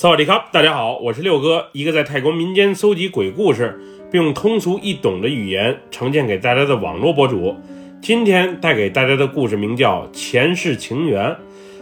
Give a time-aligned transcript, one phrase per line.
[0.00, 3.76] 萨瓦迪卡，大家好，我是六哥，一个在泰国民间搜集鬼故事，
[4.12, 7.56] 并用通俗易懂的语言呈现给大家的网络博主。
[8.00, 11.28] 今天带给大家的故事名叫《前世情缘》，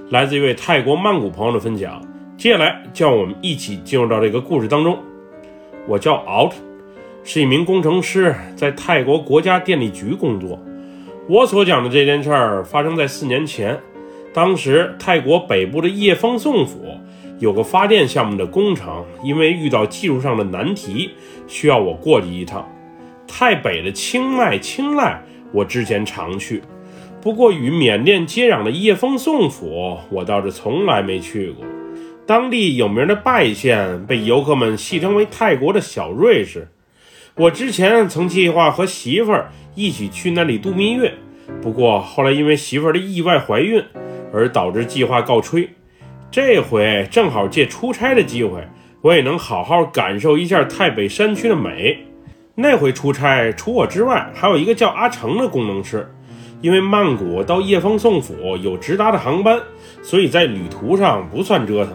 [0.09, 2.01] 来自一位泰国曼谷朋友的分享。
[2.39, 4.97] 接下来，就让我们一起进入到这个故事当中。
[5.87, 6.55] 我叫 Out，
[7.23, 10.59] 是一名工程师，在泰国国家电力局工作。
[11.29, 13.79] 我所讲的这件事儿发生在四年前，
[14.33, 16.99] 当时泰国北部的叶峰宋府。
[17.39, 21.11] 有个发电项目的工程，因为遇到技术上的难题，
[21.47, 22.67] 需要我过去一趟。
[23.29, 25.21] 太北的清迈、清迈，
[25.53, 26.63] 我之前常去，
[27.21, 31.65] 不过与缅甸接壤的叶峰宋府，我倒是从来没去过。
[32.25, 36.69] 当地有名的拜县，被游客们戏称为泰国的小瑞士。
[37.35, 41.13] 我之前曾计划和媳妇儿一起去那里度蜜月，
[41.61, 43.85] 不过后来因为媳妇儿的意外怀孕，
[44.33, 45.69] 而导致计划告吹。
[46.31, 48.61] 这回正好借出差的机会，
[49.01, 51.99] 我也能好好感受一下太北山区的美。
[52.55, 56.11] 那回出差，除我之外，还有一个叫阿成的工程师。
[56.63, 59.61] 因为曼谷到叶峰宋府有直达的航班，
[60.03, 61.95] 所以在旅途上不算折腾。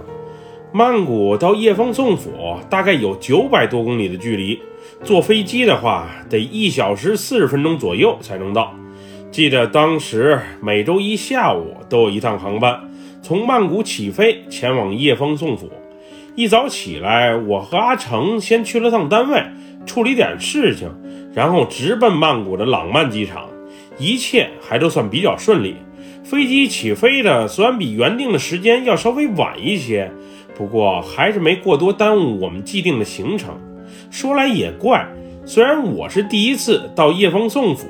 [0.72, 4.59] 曼谷到叶峰宋府大概有九百多公里的距离，
[5.03, 8.73] 坐飞机的话得一小时四十分钟左右才能到。
[9.31, 12.80] 记得当时每周一下午都有一趟航班。
[13.22, 15.69] 从曼谷起飞，前往叶峰宋府。
[16.36, 19.44] 一早起来，我和阿成先去了趟单位，
[19.86, 20.89] 处理点事情，
[21.33, 23.47] 然后直奔曼谷的朗曼机场。
[24.00, 25.75] 一切还都算比较顺利。
[26.23, 30.09] 飞机起飞的虽然比原定的时间要稍微晚一些，
[30.56, 33.53] 不过还是没过多耽误我们既定的行程。
[34.09, 35.08] 说来也怪，
[35.45, 37.88] 虽然我是第一次到叶峰宋府，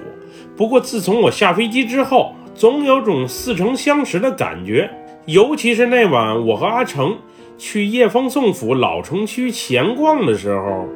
[0.57, 4.89] 不过自从我下飞机之后，总有种似曾相识的感觉。
[5.25, 7.17] 尤其是那晚，我和阿成
[7.57, 10.87] 去叶峰宋府老城区闲逛的时候，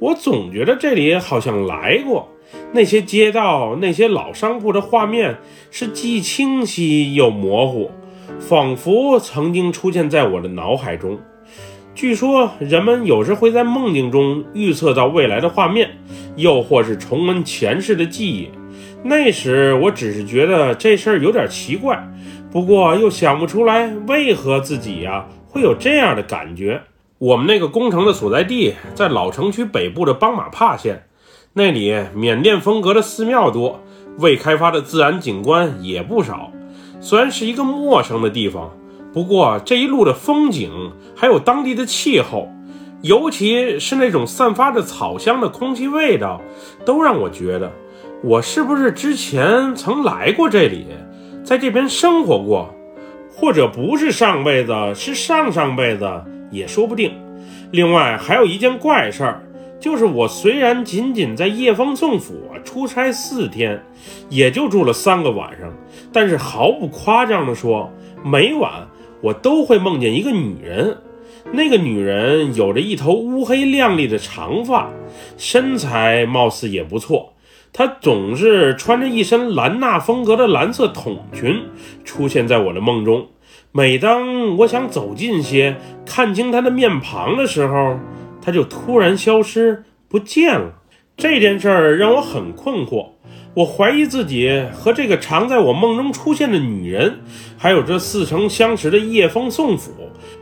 [0.00, 2.28] 我总觉得这里好像来过。
[2.72, 5.36] 那些街道、那些老商铺的画面
[5.70, 7.90] 是既清晰又模糊，
[8.40, 11.18] 仿佛曾经出现在我的脑海中。
[11.94, 15.90] 据说人们有时会在梦境中预测到未来的画面，
[16.36, 18.48] 又或是重温前世的记忆。
[19.02, 22.06] 那时我只是觉得这事儿有点奇怪。
[22.50, 26.82] 不过又想不出来为何自己呀会有这样的感觉。
[27.18, 31.04] 我们那个工程的所在地在老城区北部的邦马帕县，
[31.54, 33.82] 那里缅甸风格的寺庙多，
[34.18, 36.52] 未开发的自然景观也不少。
[37.00, 38.70] 虽然是一个陌生的地方，
[39.12, 42.48] 不过这一路的风景还有当地的气候，
[43.02, 46.40] 尤其是那种散发着草香的空气味道，
[46.84, 47.72] 都让我觉得
[48.24, 50.86] 我是不是之前曾来过这里。
[51.44, 52.74] 在这边生活过，
[53.30, 56.10] 或者不是上辈子，是上上辈子
[56.50, 57.12] 也说不定。
[57.70, 59.42] 另外还有一件怪事儿，
[59.78, 62.34] 就是我虽然仅仅在叶峰宋府
[62.64, 63.80] 出差四天，
[64.28, 65.72] 也就住了三个晚上，
[66.12, 67.90] 但是毫不夸张地说，
[68.24, 68.70] 每晚
[69.22, 70.98] 我都会梦见一个女人。
[71.50, 74.90] 那个女人有着一头乌黑亮丽的长发，
[75.38, 77.32] 身材貌似也不错。
[77.78, 81.62] 她总是穿着一身兰纳风格的蓝色筒裙
[82.04, 83.28] 出现在我的梦中。
[83.70, 88.00] 每当我想走近些看清她的面庞的时候，
[88.42, 90.72] 她就突然消失不见了。
[91.16, 93.10] 这件事儿让我很困惑。
[93.54, 97.20] 我怀疑自己和这个常在我梦中出现的女人，
[97.56, 99.92] 还有这似曾相识的叶峰宋府，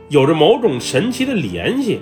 [0.09, 1.99] 有着某种神奇的联系。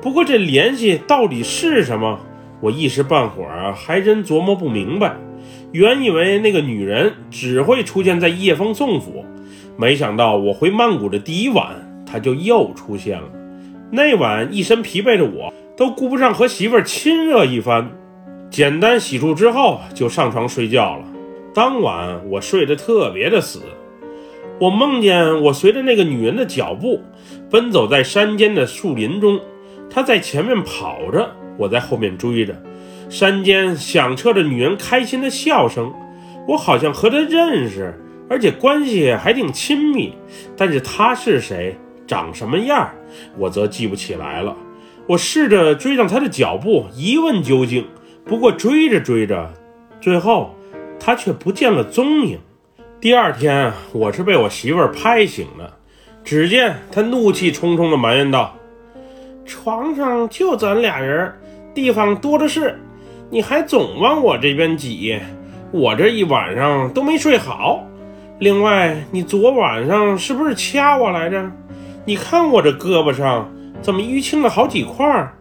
[0.00, 2.20] 不过这联系到底是什么？
[2.60, 5.14] 我一时半会儿还真琢磨不明白，
[5.72, 9.24] 原以为那个女人只会出现在叶风宋府，
[9.76, 11.66] 没想到我回曼谷的第一晚，
[12.06, 13.28] 她就又出现了。
[13.90, 17.90] 那晚一身疲惫的我，都顾不上和媳妇儿亲热一番，
[18.50, 21.04] 简单洗漱之后就上床睡觉了。
[21.54, 23.60] 当晚我睡得特别的死，
[24.58, 27.02] 我梦见我随着那个女人的脚步，
[27.50, 29.38] 奔走在山间的树林中，
[29.90, 31.30] 她在前面跑着。
[31.56, 32.54] 我在后面追着，
[33.08, 35.92] 山间响彻着女人开心的笑声。
[36.48, 37.94] 我好像和她认识，
[38.28, 40.14] 而且关系还挺亲密。
[40.56, 41.76] 但是她是谁，
[42.06, 42.90] 长什么样，
[43.36, 44.56] 我则记不起来了。
[45.08, 47.86] 我试着追上她的脚步，一问究竟。
[48.24, 49.52] 不过追着追着，
[50.00, 50.54] 最后
[50.98, 52.38] 她却不见了踪影。
[53.00, 55.72] 第二天，我是被我媳妇儿拍醒的。
[56.24, 58.56] 只见她怒气冲冲地埋怨道
[59.46, 61.32] ：“床上就咱俩人。”
[61.76, 62.80] 地方多的是，
[63.28, 65.20] 你还总往我这边挤，
[65.70, 67.84] 我这一晚上都没睡好。
[68.38, 71.52] 另外，你昨晚上是不是掐我来着？
[72.06, 73.52] 你看我这胳膊上
[73.82, 75.34] 怎么淤青了好几块？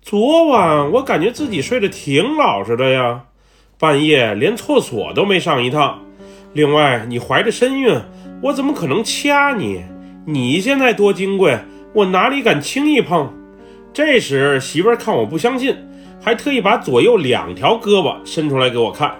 [0.00, 3.24] 昨晚我感觉自己睡得挺老实的呀，
[3.78, 5.98] 半夜连厕所都没上一趟。
[6.54, 8.00] 另外，你怀着身孕，
[8.42, 9.84] 我怎么可能掐你？
[10.24, 11.58] 你现在多金贵，
[11.92, 13.30] 我哪里敢轻易碰？
[13.92, 15.76] 这时媳妇儿看我不相信，
[16.20, 19.14] 还特意把左右两条胳膊伸出来给我看，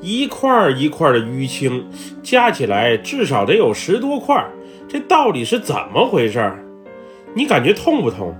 [0.00, 1.86] 一块一块的淤青，
[2.22, 4.44] 加起来至少得有十多块。
[4.88, 6.52] 这到底是怎么回事？
[7.34, 8.34] 你感觉痛不痛？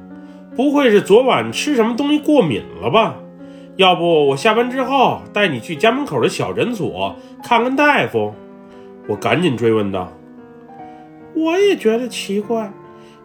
[0.56, 3.16] 不会是昨晚吃什么东西过敏了吧？
[3.76, 8.34] 要不我下班之后带你去家门口的小诊所看看大夫。
[9.06, 10.12] 我赶紧追问道。
[11.34, 12.70] 我也觉得奇怪，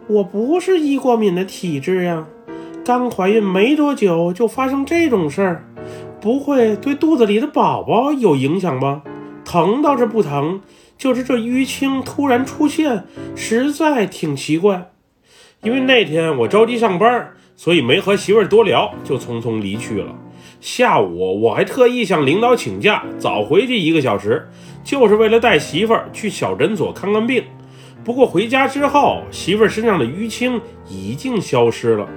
[0.08, 2.26] 我不是易过敏的体质呀，
[2.84, 5.64] 刚怀孕没多久就发生这种事儿，
[6.20, 9.02] 不会对肚子里的宝宝有影响吧？
[9.44, 10.60] 疼倒是不疼，
[10.96, 13.04] 就是这淤青突然出现，
[13.34, 14.90] 实在挺奇怪。
[15.62, 20.14] 因为那天我着急上班，所以没和媳妇儿多聊，就匆匆离去了。
[20.60, 24.48] 下午我还特意向领导请假，早回去一个小时，
[24.84, 27.42] 就是为了带媳妇儿去小诊所看看病。
[28.06, 32.08] 不过回家之后，媳妇身上的淤青已经消失了，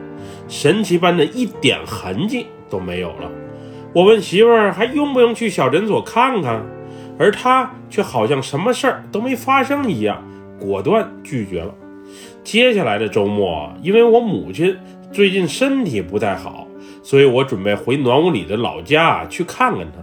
[0.47, 3.31] 神奇般的一点痕迹都没有了。
[3.91, 6.63] 我问媳妇儿还用不用去小诊所看看，
[7.17, 10.23] 而她却好像什么事儿都没发生一样，
[10.59, 11.73] 果断拒绝了。
[12.43, 14.77] 接下来的周末，因为我母亲
[15.11, 16.67] 最近身体不太好，
[17.01, 19.97] 所以我准备回暖屋里的老家去看看她。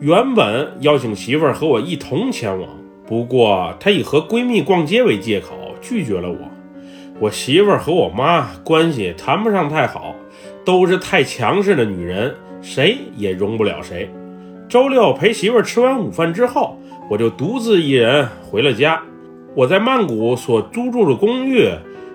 [0.00, 2.79] 原本邀请媳妇儿和我一同前往。
[3.10, 6.38] 不过，她以和闺蜜逛街为借口拒绝了我。
[7.18, 10.14] 我媳妇儿和我妈关系谈不上太好，
[10.64, 14.08] 都是太强势的女人，谁也容不了谁。
[14.68, 16.78] 周六陪媳妇儿吃完午饭之后，
[17.10, 19.02] 我就独自一人回了家。
[19.56, 21.68] 我在曼谷所租住的公寓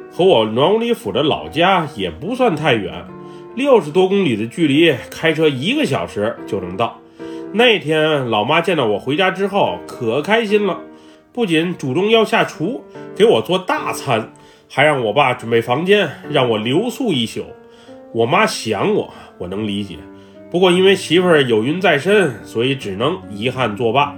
[0.10, 3.04] 和我暖武里府的老家也不算太远，
[3.54, 6.98] 六十多公里的距离，开车一个小时就能到。
[7.58, 10.78] 那天，老妈见到我回家之后可开心了，
[11.32, 12.84] 不仅主动要下厨
[13.16, 14.34] 给我做大餐，
[14.70, 17.46] 还让我爸准备房间让我留宿一宿。
[18.14, 19.96] 我妈想我，我能理解，
[20.52, 24.14] 不过因为媳妇儿有孕在身，所以只能遗憾作罢。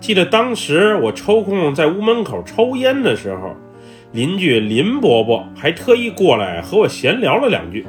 [0.00, 3.54] 记得当时我抽空在屋门口抽烟的时候，
[4.12, 7.86] 邻居林伯伯还特意过来和我闲聊了两句。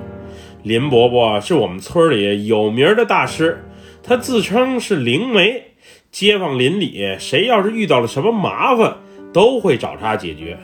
[0.64, 3.64] 林伯伯是我们村里有名的大师。
[4.06, 5.64] 他自称是灵媒，
[6.12, 8.98] 街坊邻里谁要是遇到了什么麻烦，
[9.32, 10.58] 都会找他解决。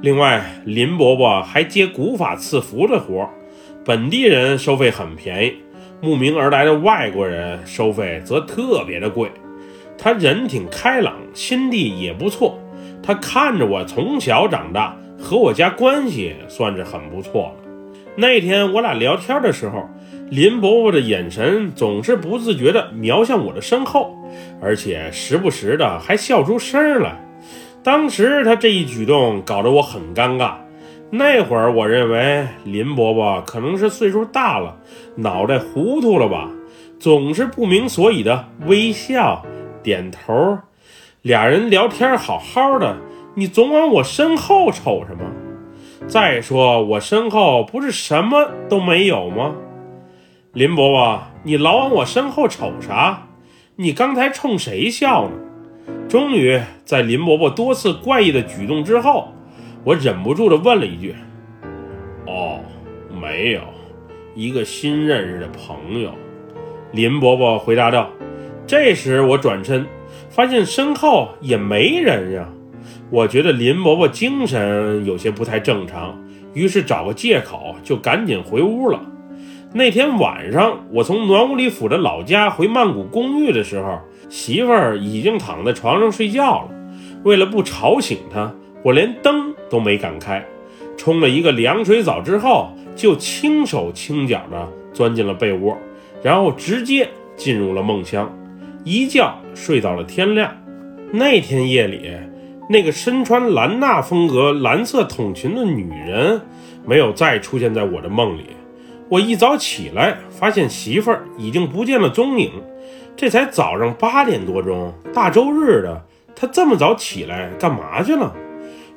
[0.00, 3.30] 另外，林伯伯还接古法赐福的活儿，
[3.84, 5.54] 本地人收费很便宜，
[6.00, 9.28] 慕名而来的外国人收费则特别的贵。
[9.98, 12.56] 他人挺开朗，心地也不错。
[13.02, 17.64] 他看着我从小长大，和我家关系算是很不错了。
[18.14, 19.84] 那天我俩聊天的时候。
[20.30, 24.14] 林伯伯的眼神总是不自觉地瞄向我的身后，
[24.60, 27.16] 而且时不时的还笑出声来。
[27.82, 30.52] 当时他这一举动搞得我很尴尬。
[31.10, 34.76] 那会儿我认为林伯伯可能是岁数大了，
[35.16, 36.50] 脑袋糊涂了吧，
[37.00, 39.42] 总是不明所以的微笑、
[39.82, 40.58] 点头。
[41.22, 42.98] 俩人聊天好好的，
[43.34, 45.24] 你总往我身后瞅什么？
[46.06, 49.54] 再说我身后不是什么都没有吗？
[50.58, 53.28] 林伯伯，你老往我身后瞅啥？
[53.76, 55.36] 你刚才冲谁笑呢？
[56.08, 59.28] 终于在林伯伯多次怪异的举动之后，
[59.84, 61.14] 我忍不住的问了一句
[62.26, 62.58] ：“哦，
[63.22, 63.60] 没有，
[64.34, 66.12] 一个新认识的朋友。”
[66.90, 68.10] 林伯伯回答道。
[68.66, 69.86] 这时我转身，
[70.28, 72.48] 发现身后也没人呀。
[73.10, 76.20] 我觉得林伯伯精神有些不太正常，
[76.52, 79.00] 于是找个借口就赶紧回屋了。
[79.74, 86.70] 那天晚上，我从暖武里府的老家回曼谷公寓的时候，媳妇儿已经躺在床上睡觉了。
[87.22, 88.50] 为了不吵醒她，
[88.82, 90.42] 我连灯都没敢开，
[90.96, 95.76] 冲了一个凉水澡之后，就轻手轻脚地钻进了被窝，
[96.22, 97.06] 然后直接
[97.36, 98.34] 进入了梦乡，
[98.84, 100.50] 一觉睡到了天亮。
[101.12, 102.10] 那天夜里，
[102.70, 106.40] 那个身穿兰纳风格蓝色筒裙的女人
[106.86, 108.44] 没有再出现在我的梦里。
[109.10, 112.52] 我一早起来，发现媳妇儿已经不见了踪影。
[113.16, 116.04] 这才早上八点多钟，大周日的，
[116.36, 118.34] 她这么早起来干嘛去了？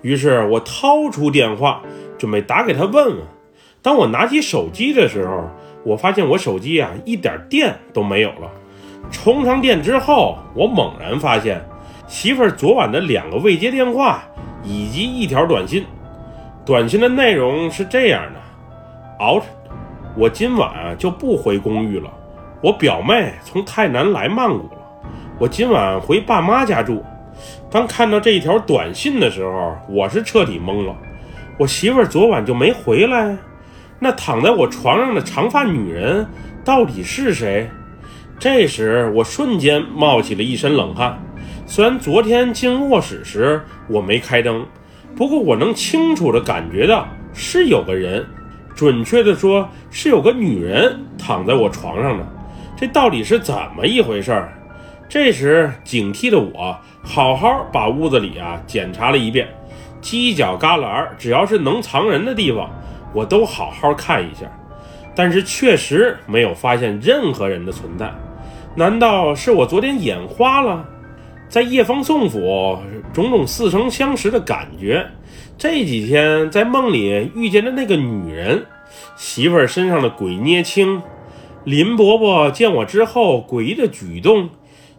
[0.02, 1.82] 于是我掏出电话，
[2.18, 3.18] 准备打给她问问。
[3.82, 5.50] 当我拿起手机的时候，
[5.86, 8.52] 我发现我手机啊一点电都没有了。
[9.10, 11.64] 充上电之后，我猛然发现，
[12.06, 14.24] 媳妇儿昨晚的两个未接电话
[14.64, 15.86] 以及一条短信。
[16.66, 18.40] 短信的内容是这样的：
[19.20, 19.46] 熬着，
[20.16, 22.12] 我今晚就不回公寓了。
[22.62, 24.78] 我表妹从泰南来曼谷了，
[25.40, 27.04] 我今晚回爸妈家住。
[27.72, 30.96] 当看到这一条短信的时候，我是彻底懵了。
[31.58, 33.36] 我媳妇儿昨晚就没回来，
[34.00, 36.28] 那躺在我床上的长发女人
[36.64, 37.70] 到底是谁？
[38.38, 41.18] 这时我瞬间冒起了一身冷汗。
[41.66, 44.66] 虽然昨天进卧室时我没开灯，
[45.16, 48.26] 不过我能清楚地感觉到是有个人，
[48.82, 52.26] 准确地说是有个女人躺在我床上的。
[52.76, 54.52] 这到底是怎么一回事儿？
[55.08, 59.48] 这时警惕的我好好把屋子里啊检查了一遍，
[60.02, 62.72] 犄角旮旯，只要是能藏人的地方，
[63.14, 64.48] 我都好好看一下。
[65.14, 68.12] 但是确实没有发现任何人的存在。
[68.74, 70.84] 难道是我昨天眼花了？
[71.48, 72.80] 在叶枫宋府，
[73.14, 75.06] 种种似曾相识的感觉。
[75.62, 78.66] 这几天在梦里遇见的那个女人，
[79.16, 81.04] 媳妇儿身上的鬼捏青，
[81.66, 84.50] 林伯伯见我之后诡异的举动，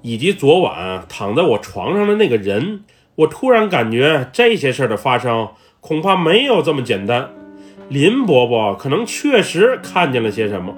[0.03, 2.85] 以及昨晚躺在我床上的那个人，
[3.17, 5.49] 我突然感觉这些事儿的发生
[5.81, 7.29] 恐怕没有这么简单。
[7.89, 10.73] 林伯伯可能确实看见了些什么，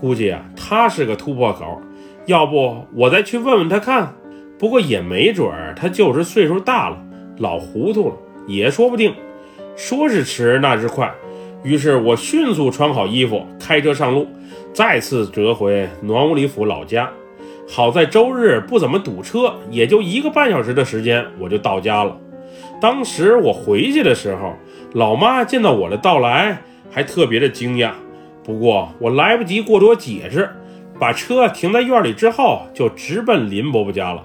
[0.00, 1.78] 估计啊，他是个突破口。
[2.24, 4.14] 要不我再去问问他看。
[4.58, 6.96] 不过也没准儿，他就是岁数大了，
[7.36, 8.14] 老糊涂了，
[8.48, 9.14] 也说不定。
[9.76, 11.14] 说是迟，那是快。
[11.62, 14.26] 于是我迅速穿好衣服，开车上路，
[14.72, 17.08] 再次折回暖屋里府老家。
[17.68, 22.16] 好在周日不怎么堵车，也就一个半小时的时间，我就到家了。
[22.80, 24.54] 当时我回去的时候，
[24.94, 27.90] 老妈见到我的到来，还特别的惊讶。
[28.42, 30.48] 不过我来不及过多解释，
[30.98, 34.22] 把车停在院里之后，就直奔林伯伯家了。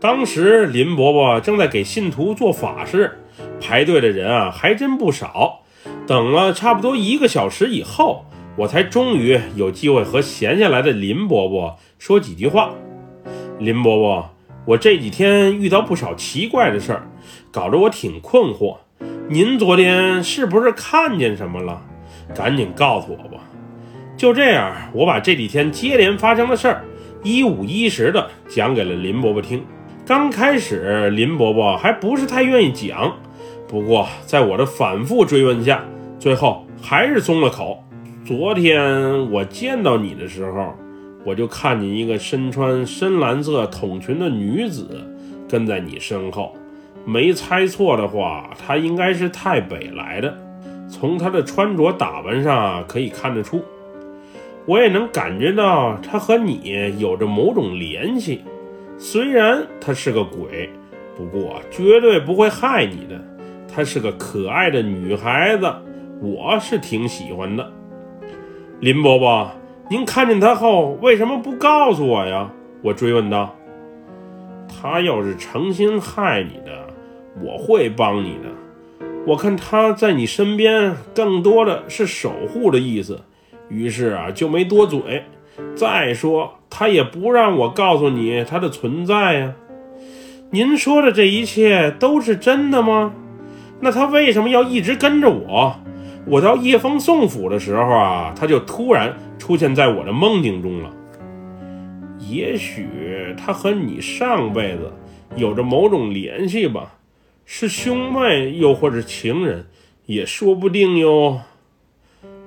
[0.00, 3.18] 当时林伯伯正在给信徒做法事，
[3.60, 5.60] 排队的人啊还真不少。
[6.06, 8.24] 等了差不多一个小时以后，
[8.56, 12.70] 我才终于有机会和闲下来的林伯伯说几句话。
[13.58, 14.30] 林伯伯，
[14.66, 17.08] 我这几天遇到不少奇怪的事儿，
[17.50, 18.76] 搞得我挺困惑。
[19.28, 21.82] 您昨天是不是看见什么了？
[22.34, 23.40] 赶紧告诉我吧。
[24.16, 26.84] 就这样，我把这几天接连发生的事儿
[27.24, 29.64] 一五一十的讲给了林伯伯听。
[30.06, 33.16] 刚开始，林伯伯还不是太愿意讲，
[33.72, 35.82] 不过在我的反复追问下，
[36.18, 37.82] 最后还是松了口。
[38.22, 40.74] 昨天我见到你的时候，
[41.24, 44.86] 我就看见一个身穿深蓝色筒裙的女子
[45.48, 46.54] 跟在你身后。
[47.06, 50.36] 没猜错的话，她应该是太北来的。
[50.86, 53.62] 从她的穿着打扮上可以看得出，
[54.66, 58.42] 我也能感觉到她和你有着某种联系。
[58.98, 60.68] 虽然她是个鬼，
[61.16, 63.18] 不过绝对不会害你的。
[63.74, 65.72] 她是个可爱的女孩子，
[66.20, 67.72] 我是挺喜欢的。
[68.80, 69.50] 林伯伯，
[69.88, 72.50] 您看见她后为什么不告诉我呀？
[72.82, 73.56] 我追问道。
[74.68, 76.86] 她要是诚心害你的，
[77.42, 79.06] 我会帮你的。
[79.26, 83.22] 我看她在你身边更多的是守护的意思，
[83.70, 85.24] 于是啊就没多嘴。
[85.74, 86.52] 再说。
[86.68, 89.54] 她也不让我告诉你她的存在呀。
[90.50, 93.14] 您说的这一切都是真的吗？
[93.84, 95.74] 那他为什么要一直跟着我？
[96.24, 100.90] 我到叶枫宋府的时候啊，他就突然出现在我的梦境中了。
[102.20, 102.86] 也许
[103.36, 104.92] 他和你上辈子
[105.34, 106.94] 有着某种联系吧，
[107.44, 109.66] 是兄妹又或者情人，
[110.06, 111.40] 也说不定哟。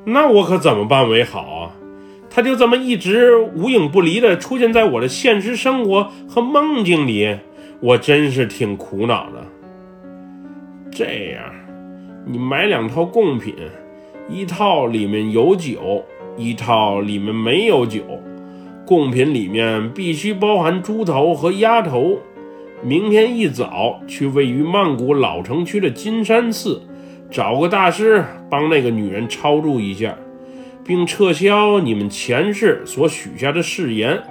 [0.05, 1.71] 那我可怎么办为好啊？
[2.29, 7.39] 他就这么一直无影不离地出现在我的现实生活和梦境里，
[7.81, 9.45] 我真是挺苦恼的。
[10.97, 11.53] 这样，
[12.25, 13.53] 你买两套贡品，
[14.29, 16.05] 一套里面有酒，
[16.37, 18.01] 一套里面没有酒。
[18.85, 22.19] 贡品里面必须包含猪头和鸭头。
[22.81, 26.81] 明天一早去位于曼谷老城区的金山寺，
[27.29, 30.15] 找个大师帮那个女人超度一下。
[30.85, 34.23] 并撤销你们前世所许下的誓言，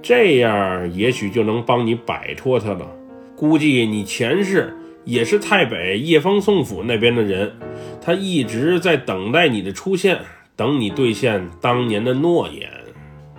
[0.00, 2.86] 这样也许就能帮你摆脱他了。
[3.34, 4.72] 估计你前世
[5.06, 7.56] 也是太北叶枫宋府那边的人，
[8.04, 10.18] 他一直在等待你的出现，
[10.56, 12.68] 等你兑现当年的诺言。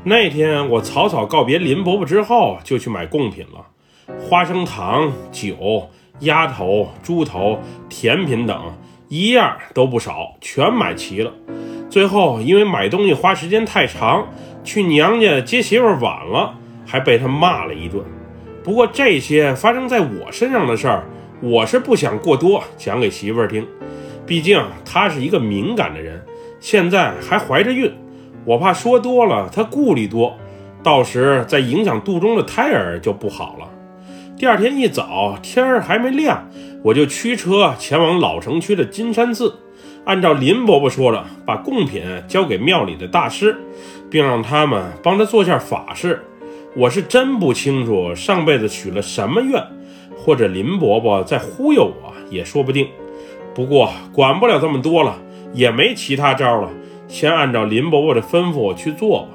[0.05, 3.67] 那天我草草告别林伯伯之后，就去买贡品了，
[4.17, 5.89] 花生糖、酒、
[6.21, 7.59] 鸭头、猪头、
[7.89, 8.74] 甜品等，
[9.09, 11.33] 一样都不少，全买齐了。
[11.89, 14.29] 最后，因为买东西花时间太长，
[14.63, 16.55] 去娘家接媳妇晚了，
[16.86, 18.01] 还被他骂了一顿。
[18.63, 21.05] 不过这些发生在我身上的事儿，
[21.41, 23.65] 我是不想过多讲给媳妇儿听。
[24.25, 26.22] 毕竟她是一个敏感的人，
[26.60, 27.91] 现在还怀着孕，
[28.44, 30.36] 我怕说多了她顾虑多，
[30.84, 33.70] 到时再影响肚中的胎儿就不好了。
[34.36, 36.48] 第二天一早，天儿还没亮，
[36.84, 39.56] 我就驱车前往老城区的金山寺，
[40.06, 43.56] 按照林伯伯说的，把贡品交给庙里的大师，
[44.10, 46.22] 并让他们帮他做下法事。
[46.75, 49.63] 我是真不清楚上辈子许了什么愿，
[50.27, 52.89] 或者林伯伯在忽悠我也说不定。
[53.55, 55.17] 不过管不了这么多了，
[55.53, 56.69] 也没其他招了，
[57.07, 59.29] 先按照林伯伯的吩咐去做吧。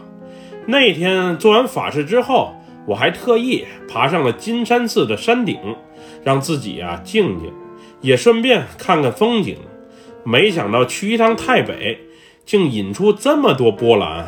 [0.66, 2.52] 那天做完法事之后。
[2.84, 5.56] 我还特意爬上了金山寺的山顶，
[6.24, 7.52] 让自己啊静静，
[8.00, 9.56] 也顺便看看风景。
[10.24, 12.00] 没想到去一趟太北，
[12.44, 14.26] 竟引出这么多波澜。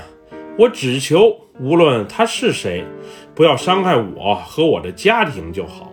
[0.56, 2.85] 我只求无论他是谁，
[3.35, 5.92] 不要伤害我和我的家庭就好。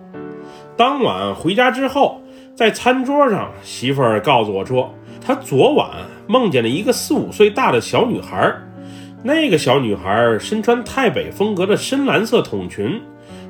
[0.81, 2.19] 当晚回家之后，
[2.55, 4.91] 在餐桌上，媳妇儿告诉我说，
[5.23, 5.87] 她昨晚
[6.25, 8.51] 梦见了一个四五岁大的小女孩。
[9.21, 12.99] 那个小女孩身穿太北风格的深蓝色筒裙，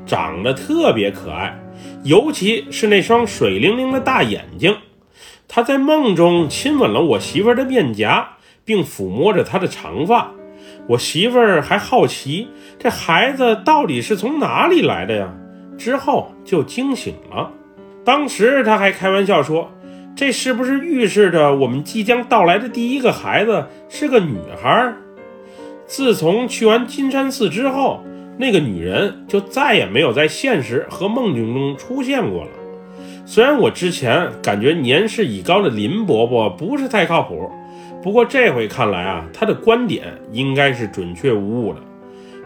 [0.06, 1.58] 长得特别可爱，
[2.04, 4.76] 尤其是那双水灵灵的大眼睛。
[5.48, 8.28] 她在梦中亲吻了我媳妇儿的面颊，
[8.66, 10.32] 并抚摸着她的长发。
[10.86, 15.34] 我媳妇儿还好奇这孩子到底是从哪里来的呀？
[15.82, 17.52] 之后就惊醒了。
[18.06, 19.72] 当时他还开玩笑说
[20.16, 24.94] ：“这是不是预示着我们即将到来的第一个孩子是个女孩？”
[25.88, 28.04] 自从去完金山寺之后，
[28.38, 32.50] 那个女人就再也没有在现实和梦境中出现过了。
[33.26, 37.50] 虽然我之前感觉年事已高的林伯伯不是太靠谱，
[38.04, 41.80] 不过这回看来啊，他的观点应该是准确无误的。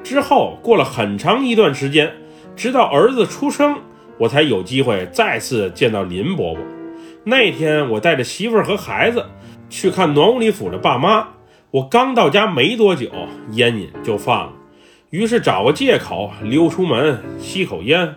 [0.04, 2.12] 之后过了很长一段时间，
[2.56, 3.78] 直到儿子出生，
[4.18, 6.64] 我才有机会再次见到林伯伯。
[7.24, 9.26] 那天我带着媳妇儿和孩子
[9.70, 11.28] 去看暖屋里府的爸妈。
[11.72, 13.10] 我刚到家没多久，
[13.52, 14.54] 烟瘾就犯了，
[15.10, 18.16] 于是找个借口溜出门吸口烟。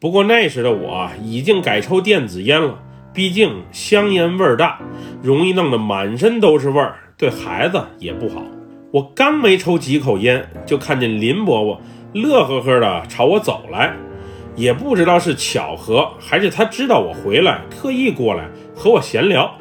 [0.00, 2.80] 不过那时的我已经改抽电子烟了，
[3.12, 4.80] 毕竟香烟味儿大，
[5.22, 8.42] 容易弄得满身都是味儿，对孩子也不好。
[8.90, 11.80] 我刚没抽几口烟，就看见林伯伯
[12.14, 13.92] 乐呵呵的朝我走来，
[14.56, 19.54] 也不知道是巧合还是他知道我回来，特意过来和我闲聊。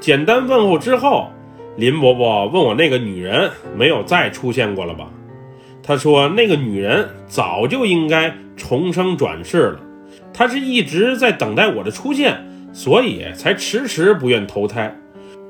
[0.00, 1.28] 简单问候之后。
[1.76, 5.08] 林伯伯问我：“那个女人没有再出现过了吧？”
[5.80, 9.80] 他说：“那个女人早就应该重生转世了，
[10.34, 14.92] 她是一直在等待我的出现，所以才迟迟不愿投胎。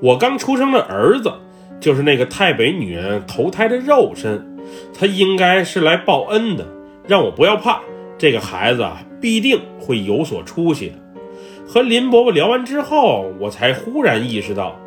[0.03, 1.33] 我刚出生的儿子
[1.81, 4.58] 就是那个太北女人投胎的肉身，
[4.93, 6.67] 他应该是来报恩的，
[7.07, 7.81] 让我不要怕，
[8.17, 10.95] 这个孩子啊必定会有所出息的。”
[11.67, 14.79] 和林伯伯聊完之后，我才忽然意识到。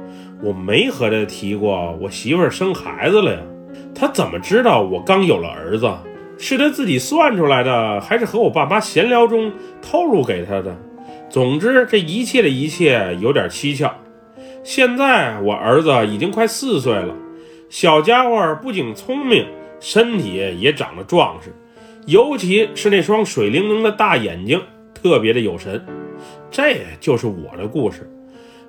[0.43, 3.39] 我没和他提过我媳妇儿生孩子了呀，
[3.93, 5.87] 他怎么知道我刚有了儿子？
[6.39, 10.75] 是他自己算出来的，还是和我爸妈闲聊中透露给他的？
[11.29, 13.93] 总之，这一切的一切有点蹊跷。
[14.63, 17.13] 现在我儿子已经快四岁了，
[17.69, 19.45] 小家伙不仅聪明，
[19.81, 21.51] 身体也长得壮实，
[22.05, 24.61] 尤其是那双水灵灵的大眼睛，
[24.93, 25.83] 特别的有神。
[26.49, 28.09] 这就是我的故事。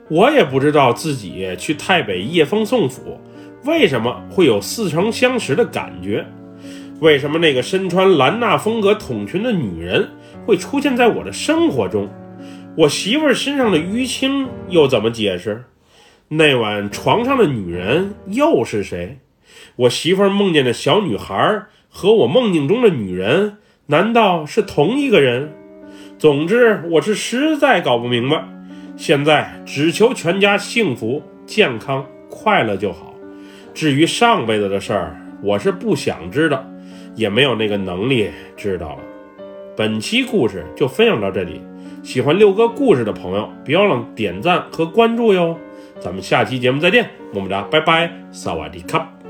[0.08, 3.20] 我也不知道自己去太北夜风宋府，
[3.64, 6.26] 为什么会有似曾相识的感觉？
[7.00, 10.08] 为什么那个身穿兰纳风格筒裙的女人
[10.46, 12.08] 会出现在我的生活中？
[12.76, 15.64] 我媳妇儿身上的淤青又怎么解释？
[16.28, 19.18] 那晚床上的女人又是谁？
[19.76, 25.52] 我媳妇儿梦见的小女孩和我梦境中的女人难道是同一个人？
[26.18, 28.44] 总之，我是实在搞不明白。
[28.96, 33.14] 现在只求全家幸福、健康、快乐就好。
[33.74, 36.64] 至于上辈子的事儿，我是不想知道，
[37.14, 38.98] 也没有那个能力知道了。
[39.74, 41.60] 本期故事就分享到这里，
[42.02, 45.56] 喜欢六哥故事的朋友，别忘了点赞和关注哟。
[45.98, 49.21] 咱们下期节目再见，么么哒，拜拜，萨瓦迪卡。